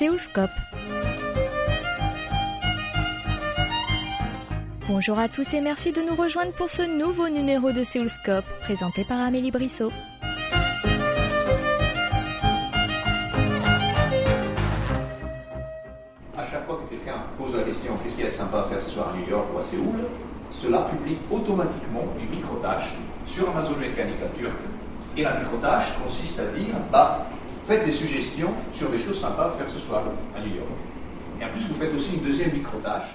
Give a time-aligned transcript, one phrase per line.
[0.00, 0.48] Séoulscope.
[4.88, 9.04] Bonjour à tous et merci de nous rejoindre pour ce nouveau numéro de Séoulscope présenté
[9.04, 9.92] par Amélie Brissot.
[16.34, 18.62] À chaque fois que quelqu'un pose la question qu'est-ce qu'il y a de sympa à
[18.70, 19.96] faire ce soir à New York ou à Séoul,
[20.50, 22.94] cela publie automatiquement une microtâche
[23.26, 24.62] sur Amazon Mécanique turque.
[25.18, 27.26] Et la microtâche consiste à dire bah,
[27.70, 30.02] faites des suggestions sur des choses sympas à faire ce soir
[30.34, 30.68] à New York.
[31.40, 33.14] Et en plus, vous faites aussi une deuxième microtâche.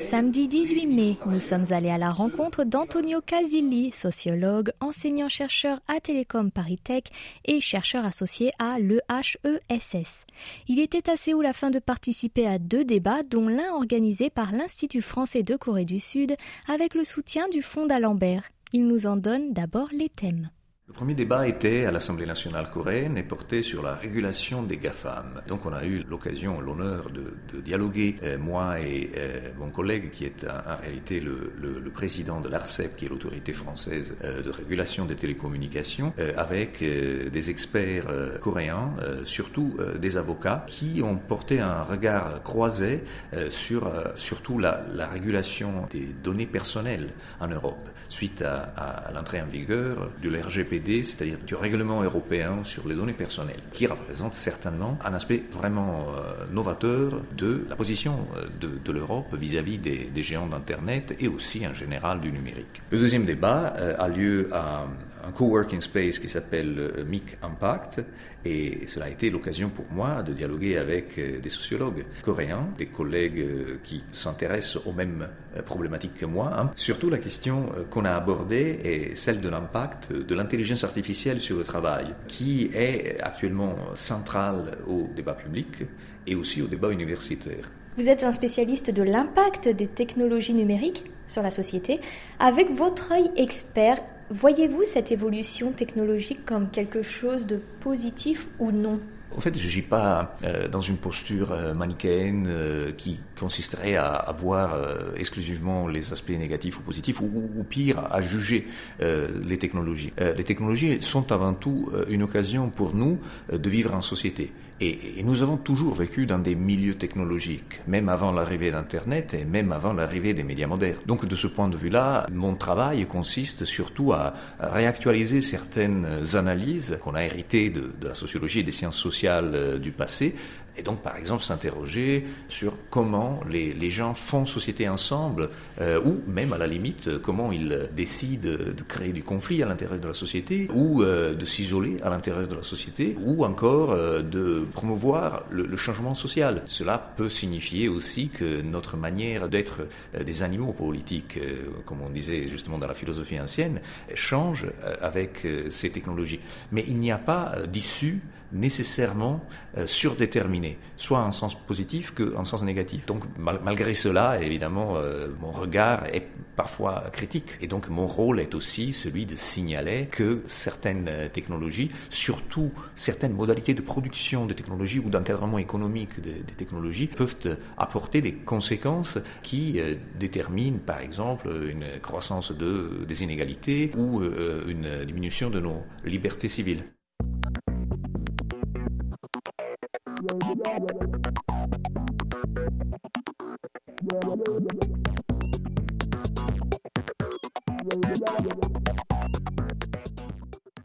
[0.00, 6.52] Samedi 18 mai, nous sommes allés à la rencontre d'Antonio Casilli, sociologue, enseignant-chercheur à Télécom
[6.52, 7.02] Paris Tech
[7.44, 10.26] et chercheur associé à l'EHESS.
[10.68, 15.02] Il était à Séoul afin de participer à deux débats, dont l'un organisé par l'Institut
[15.02, 16.36] français de Corée du Sud
[16.68, 18.44] avec le soutien du Fonds d'Alembert.
[18.72, 20.50] Il nous en donne d'abord les thèmes.
[20.92, 25.40] Le premier débat était à l'Assemblée nationale coréenne et portait sur la régulation des GAFAM.
[25.48, 30.26] Donc on a eu l'occasion, l'honneur de, dialoguer, euh, moi et euh, mon collègue qui
[30.26, 35.16] est en, réalité le, président de l'ARCEP, qui est l'autorité française euh, de régulation des
[35.16, 38.06] télécommunications, euh, avec euh, des experts
[38.40, 38.90] coréens,
[39.24, 43.02] surtout des avocats, qui ont porté un regard croisé
[43.48, 48.62] sur surtout la, la, régulation des données personnelles en Europe, suite à,
[49.06, 53.86] à l'entrée en vigueur de l'RGPD c'est-à-dire du règlement européen sur les données personnelles, qui
[53.86, 60.10] représente certainement un aspect vraiment euh, novateur de la position euh, de, l'Europe vis-à-vis des,
[60.12, 62.82] des géants d'Internet et aussi en général du numérique.
[62.90, 64.86] Le deuxième débat euh, a lieu à
[65.26, 68.02] un coworking space qui s'appelle MIC Impact
[68.44, 73.80] et cela a été l'occasion pour moi de dialoguer avec des sociologues coréens, des collègues
[73.82, 75.28] qui s'intéressent aux mêmes
[75.64, 76.52] problématiques que moi.
[76.58, 76.70] Hein.
[76.74, 81.64] Surtout la question qu'on a abordée est celle de l'impact de l'intelligence artificielle sur le
[81.64, 85.84] travail, qui est actuellement centrale au débat public
[86.26, 87.70] et aussi au débat universitaire.
[87.96, 92.00] Vous êtes un spécialiste de l'impact des technologies numériques sur la société.
[92.38, 93.98] Avec votre œil expert,
[94.30, 99.00] Voyez-vous cette évolution technologique comme quelque chose de positif ou non?
[99.36, 103.96] En fait, je ne suis pas euh, dans une posture euh, manichéenne euh, qui consisterait
[103.96, 104.76] à, voir
[105.16, 108.66] exclusivement les aspects négatifs ou positifs, ou, pire, à juger
[109.00, 110.12] les technologies.
[110.18, 113.18] Les technologies sont avant tout une occasion pour nous
[113.52, 114.52] de vivre en société.
[114.84, 119.70] Et, nous avons toujours vécu dans des milieux technologiques, même avant l'arrivée d'Internet et même
[119.70, 120.98] avant l'arrivée des médias modernes.
[121.06, 127.14] Donc de ce point de vue-là, mon travail consiste surtout à, réactualiser certaines analyses qu'on
[127.14, 130.34] a héritées de, de la sociologie et des sciences sociales du passé,
[130.76, 135.50] et donc, par exemple, s'interroger sur comment les, gens font société ensemble,
[135.80, 139.98] euh, ou même à la limite, comment ils décident de créer du conflit à l'intérieur
[139.98, 144.22] de la société, ou euh, de s'isoler à l'intérieur de la société, ou encore euh,
[144.22, 146.62] de promouvoir le, changement social.
[146.66, 149.88] Cela peut signifier aussi que notre manière d'être
[150.24, 151.40] des animaux politiques,
[151.86, 153.80] comme on disait justement dans la philosophie ancienne,
[154.14, 154.66] change
[155.00, 156.38] avec ces technologies.
[156.70, 158.20] Mais il n'y a pas d'issue
[158.52, 159.44] nécessairement
[159.86, 160.61] surdéterminée,
[160.96, 163.06] soit en sens positif qu'en sens négatif.
[163.06, 166.26] Donc mal, malgré cela, évidemment, euh, mon regard est
[166.56, 167.58] parfois critique.
[167.60, 173.74] Et donc mon rôle est aussi celui de signaler que certaines technologies, surtout certaines modalités
[173.74, 179.94] de production de technologies ou d'encadrement économique des, technologies, peuvent apporter des conséquences qui euh,
[180.18, 186.48] déterminent par exemple une croissance de, des inégalités ou euh, une diminution de nos libertés
[186.48, 186.84] civiles.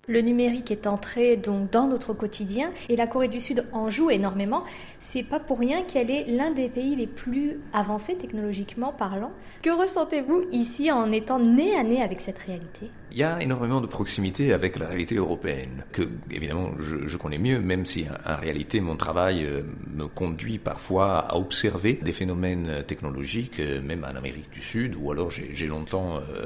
[0.09, 4.09] Le numérique est entré donc dans notre quotidien et la Corée du Sud en joue
[4.09, 4.63] énormément.
[4.99, 9.31] C'est pas pour rien qu'elle est l'un des pays les plus avancés technologiquement parlant.
[9.61, 12.89] Que ressentez-vous ici en étant nez à nez avec cette réalité?
[13.17, 17.59] Il y a énormément de proximité avec la réalité européenne, que évidemment je, connais mieux,
[17.59, 23.59] même si en, réalité mon travail euh, me conduit parfois à observer des phénomènes technologiques,
[23.59, 26.45] euh, même en Amérique du Sud, ou alors j'ai longtemps euh,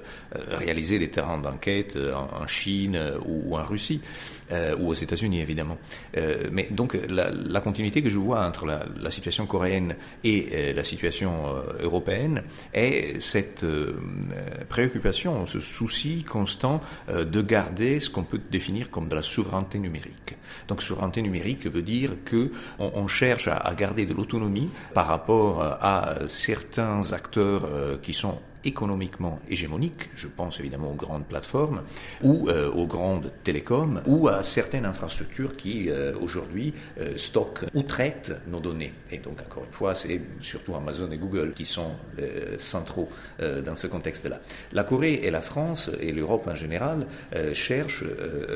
[0.56, 4.00] réalisé des terrains d'enquête en, Chine ou, en Russie,
[4.80, 5.78] ou aux États-Unis évidemment.
[6.52, 10.84] mais donc la, la, continuité que je vois entre la, la situation coréenne et la
[10.84, 12.44] situation européenne
[12.74, 13.66] est cette
[14.70, 19.80] préoccupation, ce souci constant euh, de garder ce qu'on peut définir comme de la souveraineté
[19.80, 20.38] numérique.
[20.68, 25.08] Donc souveraineté numérique veut dire que on, on cherche à, à, garder de l'autonomie par
[25.08, 31.82] rapport à certains acteurs euh, qui sont économiquement hégémoniques, je pense évidemment aux grandes plateformes
[32.22, 35.90] ou aux grandes télécoms ou à certaines infrastructures qui
[36.22, 36.74] aujourd'hui
[37.16, 38.94] stockent ou traitent nos données.
[39.12, 41.92] Et donc encore une fois, c'est surtout Amazon et Google qui sont
[42.58, 43.10] centraux
[43.40, 44.40] dans ce contexte-là.
[44.74, 47.08] La Corée et la France et l'Europe en général
[47.54, 48.06] cherchent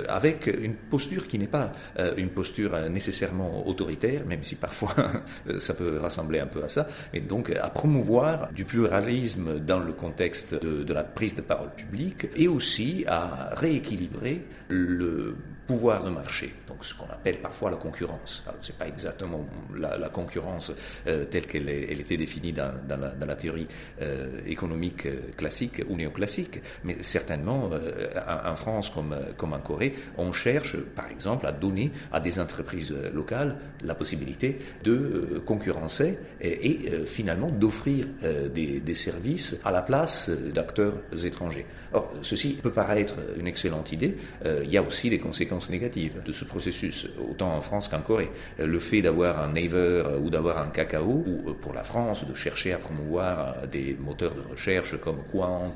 [0.07, 1.71] avec une posture qui n'est pas
[2.17, 4.93] une posture nécessairement autoritaire, même si parfois
[5.59, 9.93] ça peut rassembler un peu à ça, mais donc à promouvoir du pluralisme dans le
[9.95, 15.35] contexte de, la prise de parole publique et aussi à rééquilibrer le
[15.67, 18.43] pouvoir de marché, donc ce qu'on appelle parfois la concurrence.
[18.47, 19.45] Alors c'est pas exactement
[19.75, 20.71] la, concurrence
[21.07, 23.67] euh, telle qu'elle elle était définie dans, dans, la, dans la, théorie
[24.01, 28.09] euh, économique euh, classique ou néoclassique, mais certainement euh,
[28.45, 32.93] en, France comme, comme en Corée, on cherche par exemple à donner à des entreprises
[33.13, 38.07] locales la possibilité de concurrencer et, et finalement d'offrir
[38.53, 41.65] des, des, services à la place d'acteurs étrangers.
[41.93, 46.31] Or, ceci peut paraître une excellente idée, il y a aussi des conséquences négatives de
[46.31, 48.31] ce processus, autant en France qu'en Corée.
[48.59, 51.83] Euh, le fait d'avoir un Naver euh, ou d'avoir un Cacao, ou euh, pour la
[51.83, 55.75] France, de chercher à promouvoir des moteurs de recherche comme Quant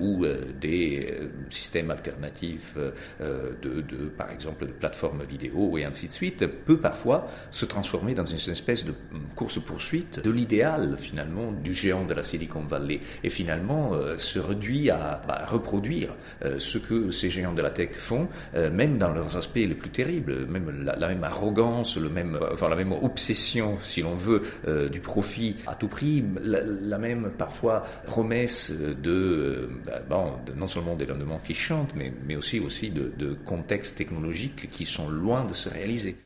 [0.00, 0.24] ou
[0.60, 1.14] des
[1.50, 2.76] systèmes alternatifs
[3.20, 8.24] de, par exemple, de plateformes vidéo et ainsi de suite, peut parfois se transformer dans
[8.24, 8.94] une espèce de
[9.34, 15.22] course-poursuite de l'idéal, finalement, du géant de la Silicon Valley, et finalement se réduit à,
[15.28, 16.14] à reproduire
[16.58, 20.46] ce que ces géants de la tech font, même dans leurs aspects les plus terribles,
[20.46, 25.00] même la, même arrogance, le même, enfin la même obsession, si l'on veut, euh, du
[25.00, 29.68] profit à tout prix, la, même parfois promesse de, euh,
[30.08, 34.70] bon, non seulement des lendemains qui chantent, mais, mais aussi aussi de, de contextes technologiques
[34.70, 36.16] qui sont loin de se réaliser.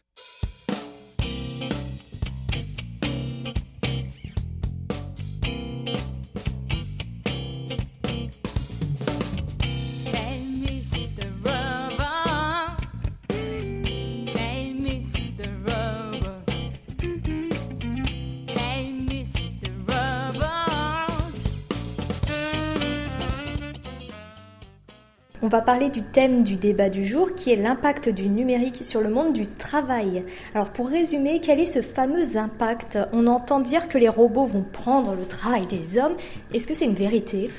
[25.53, 29.11] Va parler du thème du débat du jour qui est l'impact du numérique sur le
[29.11, 30.25] monde du travail.
[30.55, 32.99] Alors pour résumer, quel est ce fameux impact?
[33.13, 36.15] On entend dire que les robots vont prendre le travail des hommes.
[36.55, 37.51] Est-ce que c'est une vérité?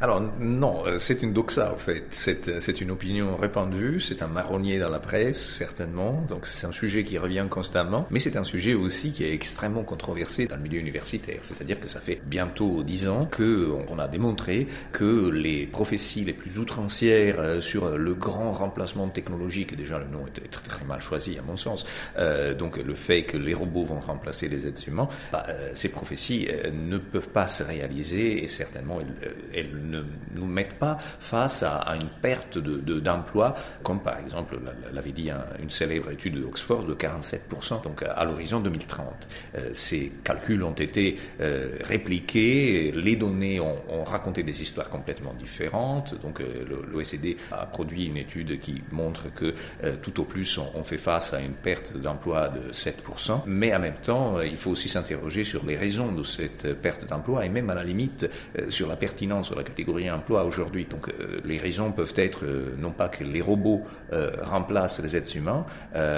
[0.00, 2.04] Alors non, euh, c'est une doxa en fait.
[2.10, 6.24] C'est, c'est une opinion répandue, c'est un marronnier dans la presse certainement.
[6.28, 9.82] Donc c'est un sujet qui revient constamment, mais c'est un sujet aussi qui est extrêmement
[9.82, 11.38] controversé dans le milieu universitaire.
[11.42, 16.32] C'est-à-dire que ça fait bientôt dix ans que on a démontré que les prophéties les
[16.32, 21.00] plus outrancières euh, sur le grand remplacement technologique, déjà le nom était très, très mal
[21.00, 21.84] choisi à mon sens,
[22.18, 25.88] euh, donc le fait que les robots vont remplacer les êtres humains, bah, euh, ces
[25.88, 30.02] prophéties euh, ne peuvent pas se réaliser et certainement elles, elles ne
[30.34, 34.58] nous mettent pas face à, une perte d'emploi, de, comme par exemple
[34.92, 35.30] l'avait dit
[35.60, 39.28] une célèbre étude d'Oxford de 47%, donc à, l'horizon 2030.
[39.54, 45.34] Euh, ces calculs ont été euh, répliqués, les données ont, ont, raconté des histoires complètement
[45.34, 46.20] différentes.
[46.22, 49.54] Donc euh, l'OSCD a produit une étude qui montre que
[50.02, 53.94] tout au plus on, fait face à une perte d'emploi de 7%, mais en même
[54.02, 57.74] temps il faut aussi s'interroger sur les raisons de cette perte d'emploi et même à
[57.74, 58.28] la limite
[58.68, 60.86] sur la pertinence, sur la catégorie emploi aujourd'hui.
[60.86, 63.82] Donc euh, les raisons peuvent être euh, non pas que les robots
[64.12, 65.64] euh, remplacent les êtres humains,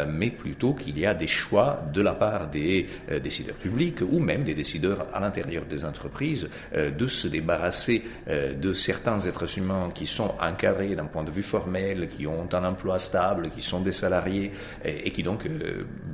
[0.09, 2.87] mais plutôt qu'il y a des choix de la part des
[3.23, 9.19] décideurs publics ou même des décideurs à l'intérieur des entreprises de se débarrasser de certains
[9.21, 13.50] êtres humains qui sont encadrés d'un point de vue formel, qui ont un emploi stable,
[13.50, 14.50] qui sont des salariés
[14.85, 15.49] et, et qui donc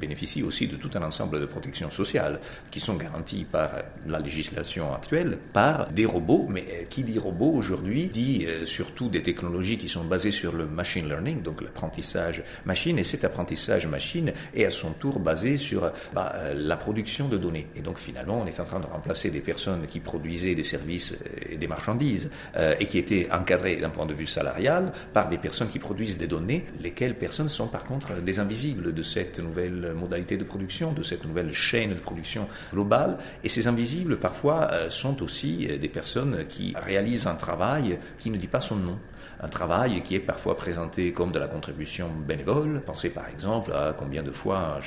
[0.00, 3.70] bénéficient aussi de tout un ensemble de protections sociales qui sont garanties par
[4.06, 9.22] la législation actuelle, par des robots, mais qui dit robots aujourd'hui dit euh, surtout des
[9.22, 14.32] technologies qui sont basées sur le machine learning, donc l'apprentissage machine, et cet apprentissage machine
[14.54, 17.66] est à son tour basé sur bah, euh, la production de données.
[17.76, 21.12] Et donc finalement, on est en train de remplacer des personnes qui produisaient des services
[21.12, 22.30] euh, et des marchandises
[22.78, 26.26] et qui étaient encadrées d'un point de vue salarial par des personnes qui produisent des
[26.26, 31.02] données, lesquelles personnes sont par contre des invisibles de cette nouvelle modalité de production, de
[31.02, 33.18] cette nouvelle chaîne de production globale.
[33.44, 38.46] Et ces invisibles parfois sont aussi des personnes qui réalisent un travail qui ne dit
[38.46, 38.98] pas son nom.
[39.40, 42.80] Un travail qui est parfois présenté comme de la contribution bénévole.
[42.86, 44.80] Pensez par exemple à combien de fois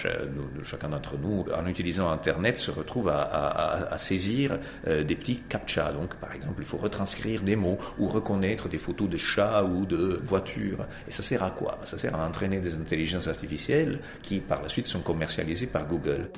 [0.64, 5.92] chacun d'entre nous, en utilisant Internet, se retrouve à, saisir euh, des petits captcha.
[5.92, 9.86] Donc par exemple, il faut retranscrire des mots ou reconnaître des photos de chats ou
[9.86, 10.88] de voitures.
[11.08, 11.80] Et ça sert à quoi?
[11.84, 16.30] Ça sert à entraîner des intelligences artificielles qui par la suite sont commercialisées par Google.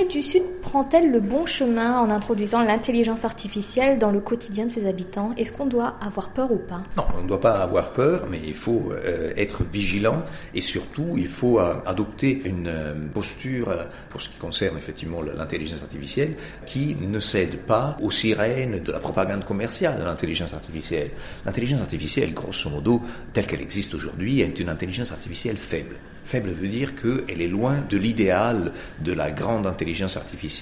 [0.00, 4.70] Corée du Sud prend-elle le bon chemin en introduisant l'intelligence artificielle dans le quotidien de
[4.70, 5.32] ses habitants?
[5.36, 6.84] Est-ce qu'on doit avoir peur ou pas?
[6.96, 10.22] Non, on ne doit pas avoir peur, mais il faut euh, être vigilant
[10.54, 13.74] et surtout il faut euh, adopter une euh, posture
[14.10, 16.34] pour ce qui concerne effectivement l'intelligence artificielle
[16.66, 21.10] qui ne cède pas aux sirènes de la propagande commerciale de l'intelligence artificielle.
[21.44, 25.96] L'intelligence artificielle, grosso modo, telle qu'elle existe aujourd'hui, est une intelligence artificielle faible.
[26.30, 30.59] Faible veut dire qu'elle est loin de l'idéal de la grande intelligence artificielle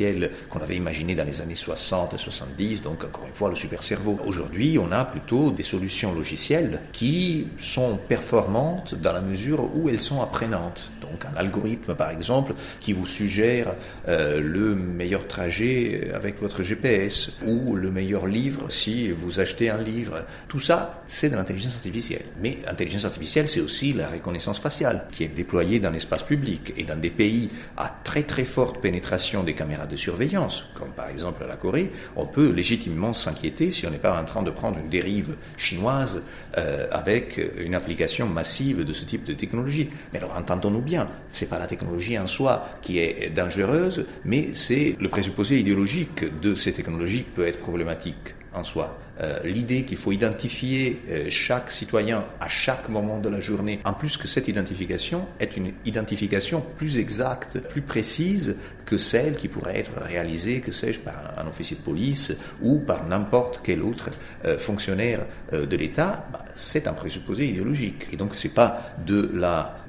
[0.48, 3.82] qu'on avait imaginée dans les années 60 et 70, donc encore une fois le super
[3.82, 4.18] cerveau.
[4.26, 10.00] Aujourd'hui, on a plutôt des solutions logicielles qui sont performantes dans la mesure où elles
[10.00, 10.90] sont apprenantes.
[11.00, 13.74] Donc un algorithme par exemple qui vous suggère
[14.08, 19.80] euh, le meilleur trajet avec votre GPS ou le meilleur livre si vous achetez un
[19.80, 20.24] livre.
[20.48, 22.24] Tout ça, c'est de l'intelligence artificielle.
[22.40, 26.84] Mais l'intelligence artificielle, c'est aussi la reconnaissance faciale qui est déployée dans l'espace public et
[26.84, 31.44] dans des pays à très très forte pénétration des caméras de surveillance, comme par exemple
[31.46, 34.88] la Corée, on peut légitimement s'inquiéter si on n'est pas en train de prendre une
[34.88, 36.22] dérive chinoise
[36.56, 39.90] euh, avec une application massive de ce type de technologie.
[40.12, 44.96] Mais alors entendons-nous bien, c'est pas la technologie en soi qui est dangereuse, mais c'est
[45.00, 48.98] le présupposé idéologique de ces technologies qui peut être problématique en soi.
[49.20, 53.92] Euh, l'idée qu'il faut identifier euh, chaque citoyen à chaque moment de la journée, en
[53.92, 58.56] plus que cette identification est une identification plus exacte, plus précise
[58.86, 62.32] que celle qui pourrait être réalisée, que sais-je, par un, officier de police
[62.62, 64.10] ou par n'importe quel autre
[64.44, 68.06] euh, fonctionnaire de l'État, bah, c'est un présupposé idéologique.
[68.12, 69.30] Et donc c'est pas de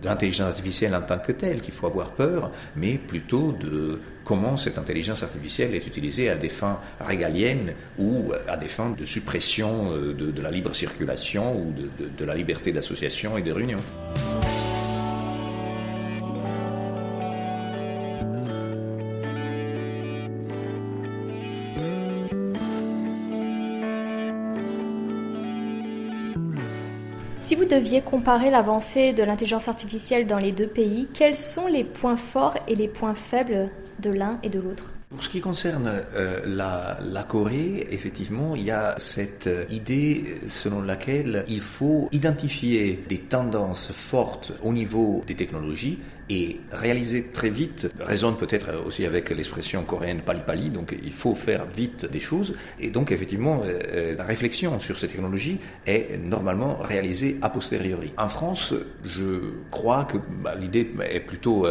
[0.04, 4.78] l'intelligence artificielle en tant que telle qu'il faut avoir peur, mais plutôt de comment cette
[4.78, 10.14] intelligence artificielle est utilisée à des fins régaliennes ou à des fins de suppression euh,
[10.14, 13.80] de, la libre circulation ou de la liberté d'association et de réunion.
[27.42, 31.84] Si vous deviez comparer l'avancée de l'intelligence artificielle dans les deux pays, quels sont les
[31.84, 33.72] points forts et les points faibles?
[34.00, 38.64] De l'un et de l'autre pour ce qui concerne euh, la, la, Corée, effectivement, il
[38.64, 45.24] y a cette euh, idée selon laquelle il faut identifier des tendances fortes au niveau
[45.26, 45.98] des technologies
[46.30, 51.34] et réaliser très vite résonne peut-être aussi avec l'expression coréenne pali pali, donc il faut
[51.34, 52.54] faire vite des choses.
[52.80, 58.14] Et donc effectivement, euh, la réflexion sur ces technologies est normalement réalisée a posteriori.
[58.16, 61.66] En France, je crois que bah, l'idée est plutôt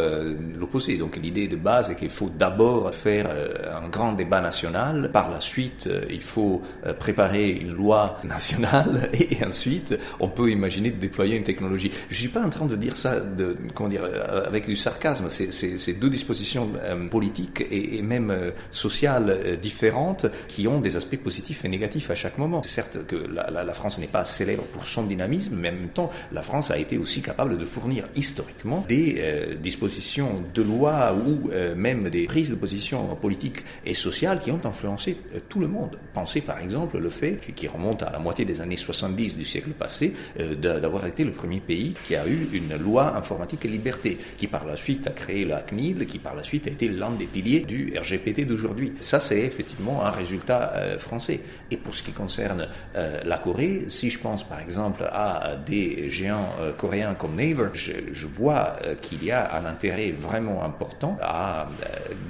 [0.59, 0.97] l'opposé.
[0.97, 5.09] Donc l'idée de base est qu'il faut d'abord faire euh, un grand débat national.
[5.11, 10.49] Par la suite, euh, il faut euh, préparer une loi nationale et ensuite, on peut
[10.49, 11.91] imaginer de déployer une technologie.
[12.09, 14.03] Je suis pas en train de dire ça de, comment dire,
[14.45, 15.27] avec du sarcasme.
[15.29, 16.69] C'est deux dispositions
[17.09, 18.33] politiques et, même
[18.71, 22.63] sociales différentes qui ont des aspects positifs et négatifs à chaque moment.
[22.63, 26.09] Certes que la, la France n'est pas célèbre pour son dynamisme, mais en même temps,
[26.31, 32.09] la France a été aussi capable de fournir historiquement des dispositions de loi ou même
[32.09, 35.97] des prises de position politiques et sociales qui ont influencé euh, tout le monde.
[36.13, 39.69] Pensez par exemple le fait, qui remonte à la moitié des années 70 du siècle
[39.71, 44.17] passé, euh, d'avoir été le premier pays qui a eu une loi informatique et liberté,
[44.37, 47.11] qui par la suite a créé la CNIL, qui par la suite a été l'un
[47.11, 48.93] des piliers du RGPD d'aujourd'hui.
[48.99, 51.41] Ça, c'est effectivement un résultat euh, français.
[51.71, 56.49] Et pour ce qui concerne la Corée, si je pense par exemple à des géants
[56.77, 61.69] coréens comme Naver, je, je vois qu'il y a un intérêt vraiment important à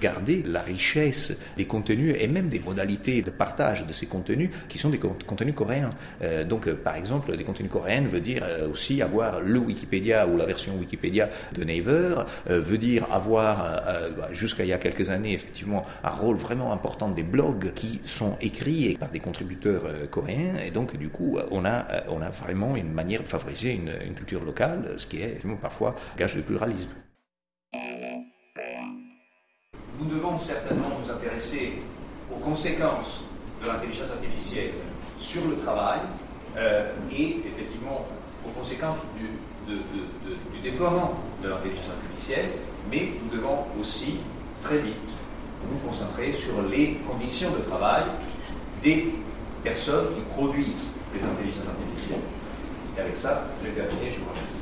[0.01, 4.77] garder la richesse des contenus et même des modalités de partage de ces contenus qui
[4.77, 5.91] sont des contenus coréens.
[6.21, 10.25] Euh, donc, euh, par exemple, des contenus coréens veut dire euh, aussi avoir le Wikipédia
[10.27, 12.15] ou la version Wikipédia de Naver,
[12.47, 13.55] veut dire avoir,
[14.17, 17.99] bah, jusqu'à il y a quelques années, effectivement, un rôle vraiment important des blogs qui
[18.05, 20.55] sont écrits par des contributeurs coréens.
[20.65, 24.13] Et donc, du coup, on a, on a vraiment une manière de favoriser une, une
[24.13, 26.91] culture locale, ce qui est parfois gage de pluralisme
[29.99, 31.81] nous devons certainement nous intéresser
[32.33, 33.21] aux conséquences
[33.61, 34.71] de l'intelligence artificielle
[35.17, 35.99] sur le travail
[36.57, 38.05] euh, et effectivement
[38.45, 39.29] aux conséquences du,
[39.67, 42.49] du déploiement de l'intelligence artificielle,
[42.89, 44.15] mais nous devons aussi
[44.63, 44.95] très vite
[45.69, 48.03] nous concentrer sur les conditions de travail
[48.81, 49.13] des
[49.63, 52.21] personnes qui produisent les intelligences artificielles.
[52.97, 54.58] Et avec ça, j'ai terminé, je vous remercie.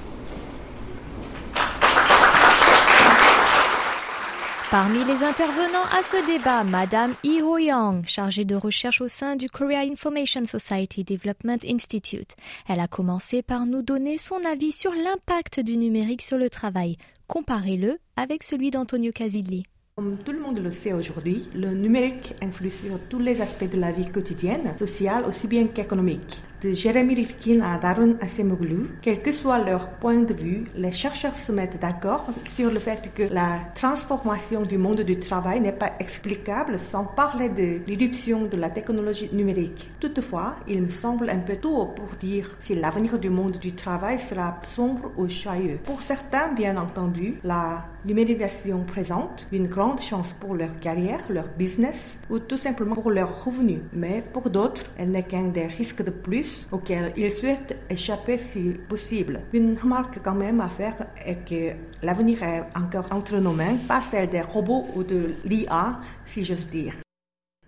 [4.69, 9.47] Parmi les intervenants à ce débat, Madame Lee Ho-young, chargée de recherche au sein du
[9.47, 12.35] Korea Information Society Development Institute.
[12.67, 16.97] Elle a commencé par nous donner son avis sur l'impact du numérique sur le travail.
[17.27, 19.63] Comparez-le avec celui d'Antonio Casilli.
[19.95, 23.79] Comme tout le monde le sait aujourd'hui, le numérique influe sur tous les aspects de
[23.79, 29.31] la vie quotidienne, sociale aussi bien qu'économique de Jeremy Rifkin à Darun Acemoglu, quel que
[29.31, 33.59] soit leur point de vue, les chercheurs se mettent d'accord sur le fait que la
[33.75, 39.29] transformation du monde du travail n'est pas explicable sans parler de l'irruption de la technologie
[39.31, 39.91] numérique.
[39.99, 44.19] Toutefois, il me semble un peu tôt pour dire si l'avenir du monde du travail
[44.19, 45.79] sera sombre ou joyeux.
[45.83, 52.17] Pour certains, bien entendu, la numérisation présente une grande chance pour leur carrière, leur business
[52.29, 53.81] ou tout simplement pour leurs revenus.
[53.93, 58.73] Mais pour d'autres, elle n'est qu'un des risques de plus auquel ils souhaitent échapper si
[58.89, 59.41] possible.
[59.53, 64.01] Une remarque quand même à faire est que l'avenir est encore entre nos mains, pas
[64.01, 66.93] celle des robots ou de l'IA, si j'ose dire.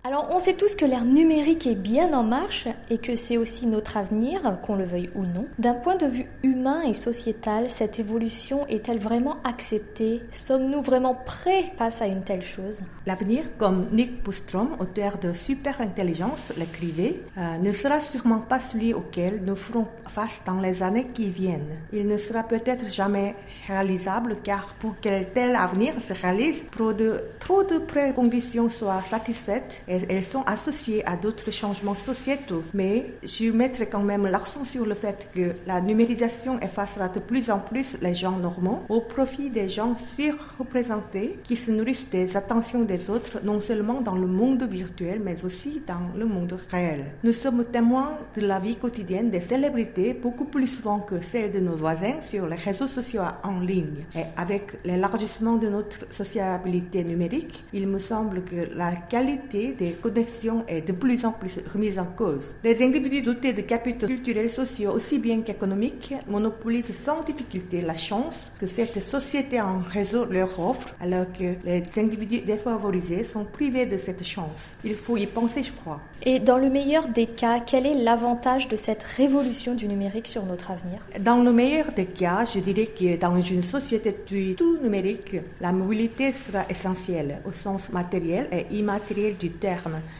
[0.05, 3.67] Alors on sait tous que l'ère numérique est bien en marche et que c'est aussi
[3.67, 5.45] notre avenir, qu'on le veuille ou non.
[5.59, 10.21] D'un point de vue humain et sociétal, cette évolution est-elle vraiment acceptée?
[10.31, 12.81] Sommes-nous vraiment prêts face à une telle chose?
[13.05, 18.93] L'avenir, comme Nick Bostrom, auteur de Super Intelligence, l'écrivait, euh, ne sera sûrement pas celui
[18.93, 21.77] auquel nous ferons face dans les années qui viennent.
[21.91, 23.35] Il ne sera peut-être jamais
[23.67, 29.83] réalisable car pour que tel avenir se réalise, trop de, trop de préconditions soient satisfaites
[29.89, 32.63] elles sont associées à d'autres changements sociétaux.
[32.73, 37.49] Mais je mettrai quand même l'accent sur le fait que la numérisation effacera de plus
[37.49, 42.83] en plus les gens normaux au profit des gens surreprésentés qui se nourrissent des attentions
[42.83, 47.05] des autres, non seulement dans le monde virtuel, mais aussi dans le monde réel.
[47.23, 51.59] Nous sommes témoins de la vie quotidienne des célébrités beaucoup plus souvent que celle de
[51.59, 54.05] nos voisins sur les réseaux sociaux en ligne.
[54.15, 60.63] Et avec l'élargissement de notre sociabilité numérique, il me semble que la qualité des connexions
[60.67, 62.53] est de plus en plus remise en cause.
[62.63, 68.51] Les individus dotés de capitaux culturels sociaux aussi bien qu'économiques monopolisent sans difficulté la chance
[68.59, 73.97] que cette société en réseau leur offre, alors que les individus défavorisés sont privés de
[73.97, 74.75] cette chance.
[74.83, 76.01] Il faut y penser, je crois.
[76.23, 80.45] Et dans le meilleur des cas, quel est l'avantage de cette révolution du numérique sur
[80.45, 80.99] notre avenir?
[81.21, 84.13] Dans le meilleur des cas, je dirais que dans une société
[84.57, 89.68] tout numérique, la mobilité sera essentielle au sens matériel et immatériel du terme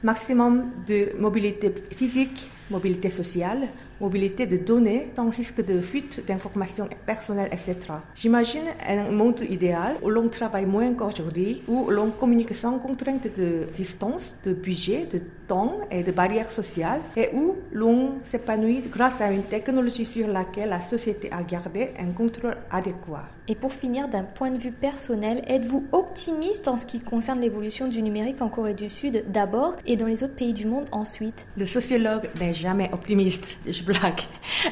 [0.03, 3.67] Maximum de mobilité physique, mobilité sociale,
[3.99, 7.75] mobilité de données, sans risque de fuite d'informations personnelles, etc.
[8.15, 13.67] J'imagine un monde idéal où l'on travaille moins qu'aujourd'hui, où l'on communique sans contrainte de
[13.75, 19.31] distance, de budget, de temps et de barrières sociales, et où l'on s'épanouit grâce à
[19.31, 23.27] une technologie sur laquelle la société a gardé un contrôle adéquat.
[23.47, 27.87] Et pour finir, d'un point de vue personnel, êtes-vous optimiste en ce qui concerne l'évolution
[27.87, 31.47] du numérique en Corée du Sud d'abord et dans les autres pays du monde ensuite?
[31.57, 33.57] Le sociologue n'est jamais optimiste.
[33.65, 33.83] Je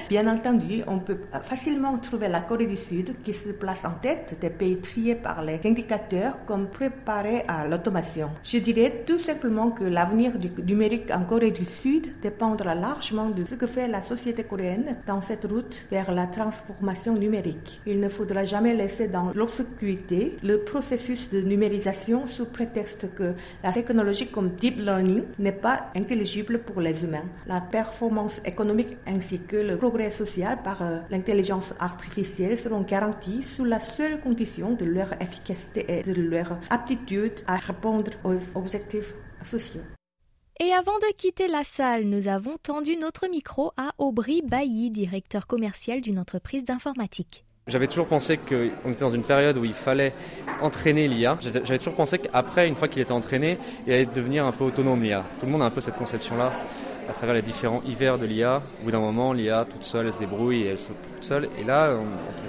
[0.09, 4.37] Bien entendu, on peut facilement trouver la Corée du Sud qui se place en tête
[4.41, 8.29] des pays triés par les indicateurs comme préparés à l'automation.
[8.43, 13.45] Je dirais tout simplement que l'avenir du numérique en Corée du Sud dépendra largement de
[13.45, 17.81] ce que fait la société coréenne dans cette route vers la transformation numérique.
[17.85, 23.71] Il ne faudra jamais laisser dans l'obscurité le processus de numérisation sous prétexte que la
[23.71, 27.25] technologie comme deep learning n'est pas intelligible pour les humains.
[27.83, 33.79] Performance économique ainsi que le progrès social par euh, l'intelligence artificielle seront garantis sous la
[33.79, 39.13] seule condition de leur efficacité et de leur aptitude à répondre aux objectifs
[39.45, 39.85] sociaux.
[40.59, 45.45] Et avant de quitter la salle, nous avons tendu notre micro à Aubry Bailly, directeur
[45.45, 47.45] commercial d'une entreprise d'informatique.
[47.67, 50.13] J'avais toujours pensé qu'on était dans une période où il fallait
[50.61, 51.37] entraîner l'IA.
[51.41, 55.03] J'avais toujours pensé qu'après, une fois qu'il était entraîné, il allait devenir un peu autonome
[55.03, 55.23] l'IA.
[55.39, 56.49] Tout le monde a un peu cette conception-là
[57.09, 58.61] à travers les différents hivers de l'IA.
[58.81, 61.49] Au bout d'un moment, l'IA toute seule, elle se débrouille et elle saute toute seule.
[61.59, 61.95] Et là,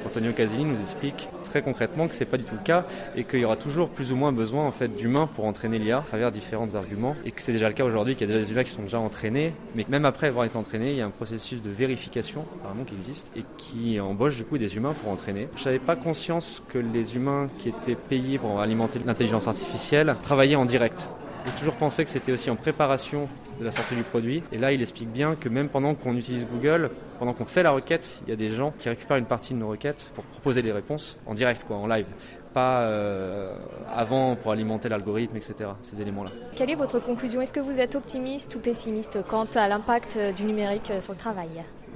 [0.06, 2.84] Antonio Casini nous explique très concrètement que c'est pas du tout le cas
[3.16, 5.98] et qu'il y aura toujours plus ou moins besoin en fait d'humains pour entraîner l'IA
[5.98, 8.44] à travers différents arguments et que c'est déjà le cas aujourd'hui, qu'il y a déjà
[8.44, 11.06] des humains qui sont déjà entraînés, mais même après avoir été entraînés, il y a
[11.06, 15.10] un processus de vérification apparemment qui existe et qui embauche du coup des humains pour
[15.10, 15.48] entraîner.
[15.56, 20.56] Je n'avais pas conscience que les humains qui étaient payés pour alimenter l'intelligence artificielle travaillaient
[20.56, 21.08] en direct.
[21.46, 24.42] J'ai toujours pensé que c'était aussi en préparation de la sortie du produit.
[24.52, 27.70] Et là, il explique bien que même pendant qu'on utilise Google, pendant qu'on fait la
[27.70, 30.62] requête, il y a des gens qui récupèrent une partie de nos requêtes pour proposer
[30.62, 32.06] des réponses en direct, quoi, en live.
[32.54, 33.54] Pas euh,
[33.94, 35.70] avant pour alimenter l'algorithme, etc.
[35.82, 36.30] Ces éléments-là.
[36.54, 37.40] Quelle est votre conclusion?
[37.40, 41.48] Est-ce que vous êtes optimiste ou pessimiste quant à l'impact du numérique sur le travail?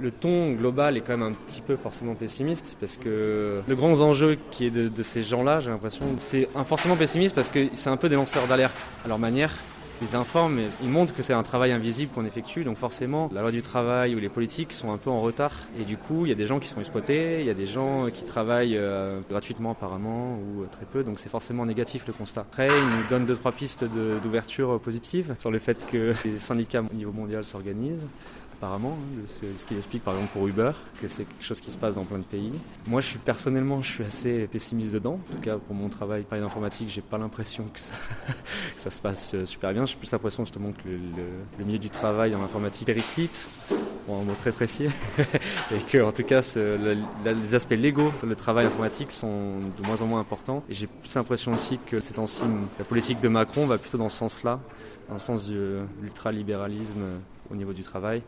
[0.03, 4.01] Le ton global est quand même un petit peu forcément pessimiste parce que le grand
[4.01, 7.97] enjeu qui est de, ces gens-là, j'ai l'impression, c'est forcément pessimiste parce que c'est un
[7.97, 9.53] peu des lanceurs d'alerte à leur manière
[10.01, 12.63] ils informent, ils montrent que c'est un travail invisible qu'on effectue.
[12.63, 15.53] Donc forcément, la loi du travail ou les politiques sont un peu en retard.
[15.79, 17.65] Et du coup, il y a des gens qui sont exploités, il y a des
[17.65, 21.03] gens qui travaillent euh, gratuitement apparemment ou très peu.
[21.03, 22.41] Donc c'est forcément négatif le constat.
[22.41, 23.85] Après, ils nous donnent deux trois pistes
[24.23, 28.07] d'ouverture positive sur le fait que les syndicats au niveau mondial s'organisent
[28.63, 28.97] apparemment.
[28.99, 30.71] Hein, c'est ce qui explique par exemple pour Uber,
[31.01, 32.51] que c'est quelque chose qui se passe dans plein de pays.
[32.87, 35.19] Moi, je suis personnellement, je suis assez pessimiste dedans.
[35.29, 37.93] En tout cas, pour mon travail, par d'informatique, j'ai pas l'impression que ça,
[38.75, 39.85] ça, se passe euh, super bien.
[39.85, 40.97] J'ai plus l'impression justement que le,
[41.59, 43.49] le, milieu du travail en informatique périclite,
[44.07, 46.41] bon, un mot très précis, et que en tout cas,
[47.25, 50.63] les aspects légaux le travail informatique sont de moins en moins importants.
[50.69, 53.97] Et j'ai plus l'impression aussi que c'est en signe, la politique de Macron va plutôt
[53.97, 54.59] dans ce sens-là,
[55.09, 57.17] dans le sens de euh, l'ultralibéralisme euh,
[57.51, 58.23] au niveau du travail.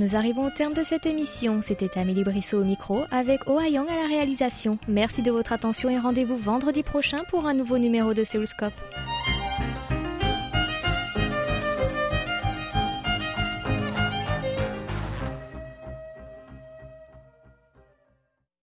[0.00, 1.60] Nous arrivons au terme de cette émission.
[1.60, 4.78] C'était Amélie Brissot au micro avec Yang à la réalisation.
[4.88, 8.72] Merci de votre attention et rendez-vous vendredi prochain pour un nouveau numéro de Seoulscope.